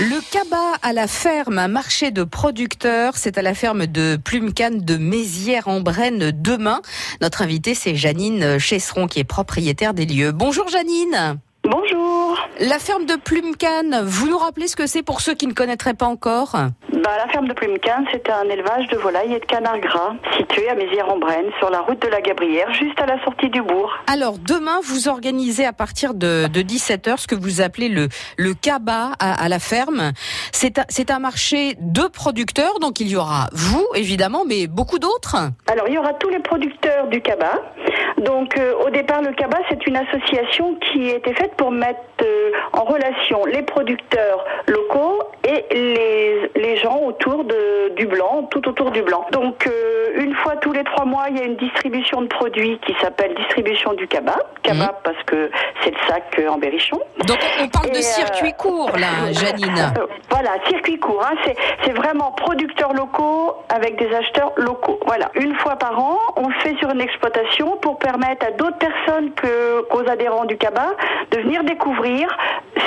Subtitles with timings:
[0.00, 4.80] Le cabas à la ferme, un marché de producteurs, c'est à la ferme de Plumecane
[4.80, 6.82] de Mézières-en-Brenne demain.
[7.20, 10.32] Notre invitée, c'est Janine Chesseron, qui est propriétaire des lieux.
[10.32, 11.38] Bonjour Janine.
[12.60, 15.94] La ferme de Plumecane, vous nous rappelez ce que c'est pour ceux qui ne connaîtraient
[15.94, 16.52] pas encore?
[16.52, 20.68] Bah, La ferme de Plumecane, c'est un élevage de volailles et de canards gras situé
[20.68, 23.92] à Mézières-en-Brenne, sur la route de la Gabrière, juste à la sortie du bourg.
[24.06, 28.54] Alors, demain, vous organisez à partir de, de 17h ce que vous appelez le, le
[28.54, 30.12] cabas à, à la ferme.
[30.52, 35.36] C'est un, un marché de producteurs, donc il y aura vous, évidemment, mais beaucoup d'autres.
[35.66, 37.58] Alors, il y aura tous les producteurs du cabas.
[38.18, 41.98] Donc, euh, au départ, le cabas, c'est une association qui a été faite pour mettre
[42.22, 45.22] euh, en relation les producteurs locaux
[45.70, 49.26] et les, les gens autour de, du blanc, tout autour du blanc.
[49.32, 52.78] Donc, euh, une fois tous les trois mois, il y a une distribution de produits
[52.86, 54.38] qui s'appelle distribution du cabas.
[54.62, 54.92] Cabas Mhm.
[55.04, 55.50] parce que
[55.82, 56.98] c'est le sac euh, en berrichon.
[57.26, 59.92] Donc, on parle de Et, euh, circuit court, là, Janine.
[60.30, 61.22] Voilà, circuit court.
[61.24, 64.98] Hein, c'est, vraiment producteurs locaux avec des acheteurs locaux.
[65.06, 68.78] Voilà, une fois par an, on le fait sur une exploitation pour permettre à d'autres
[68.78, 70.86] personnes qu'aux adhérents du CABA
[71.30, 72.36] de venir découvrir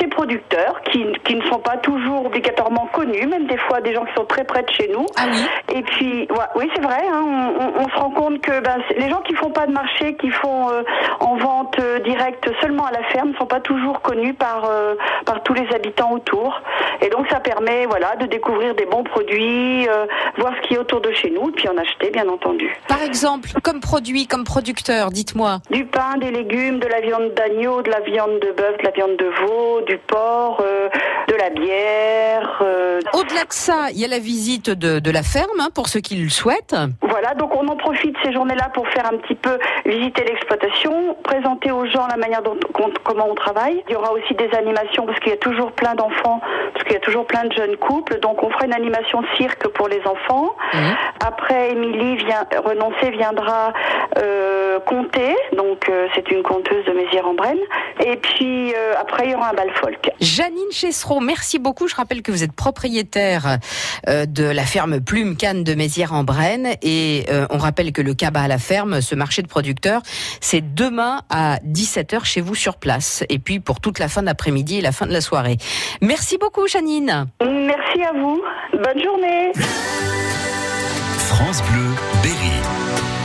[0.00, 2.55] ces producteurs qui, qui ne sont pas toujours obligatoirement
[2.92, 5.06] connus, même des fois des gens qui sont très près de chez nous.
[5.16, 7.00] Ah oui Et puis, ouais, oui, c'est vrai.
[7.12, 9.72] hein, on, on- on se rend compte que ben, les gens qui font pas de
[9.72, 10.82] marché, qui font euh,
[11.20, 14.94] en vente euh, directe seulement à la ferme, ne sont pas toujours connus par euh,
[15.24, 16.60] par tous les habitants autour.
[17.02, 19.86] Et donc, ça permet, voilà, de découvrir des bons produits,
[20.38, 22.74] voir ce qui est autour de chez nous, et puis en acheter, bien entendu.
[22.88, 25.58] Par exemple, comme produit, comme producteur, dites-moi.
[25.70, 28.90] Du pain, des légumes, de la viande d'agneau, de la viande de bœuf, de la
[28.92, 30.62] viande de veau, du porc,
[31.28, 32.45] de la bière.
[32.62, 35.88] Euh, Au-delà de ça, il y a la visite de, de la ferme, hein, pour
[35.88, 36.74] ceux qui le souhaitent.
[37.02, 41.70] Voilà, donc on en profite ces journées-là pour faire un petit peu visiter l'exploitation, présenter
[41.72, 43.82] aux gens la manière dont qu'on- comment on travaille.
[43.88, 46.40] Il y aura aussi des animations parce qu'il y a toujours plein d'enfants,
[46.72, 48.18] parce qu'il y a toujours plein de jeunes couples.
[48.20, 50.54] Donc on fera une animation cirque pour les enfants.
[50.74, 50.96] Mhm.
[51.26, 53.72] Après, Émilie vient renoncer viendra
[54.18, 55.35] euh, compter,
[55.76, 57.58] donc euh, c'est une conteuse de Mézières-en-Brenne.
[58.04, 60.10] Et puis euh, après il y aura un bal folk.
[60.20, 61.88] Janine Chessereau, merci beaucoup.
[61.88, 63.58] Je rappelle que vous êtes propriétaire
[64.08, 68.42] euh, de la ferme Plume Canne de Mézières-en-Brenne et euh, on rappelle que le cabas
[68.42, 70.02] à la ferme, ce marché de producteurs,
[70.40, 74.78] c'est demain à 17h chez vous sur place et puis pour toute la fin d'après-midi
[74.78, 75.56] et la fin de la soirée.
[76.00, 77.26] Merci beaucoup Janine.
[77.42, 78.42] Merci à vous.
[78.72, 79.52] Bonne journée.
[81.16, 83.15] France Bleu, Berry.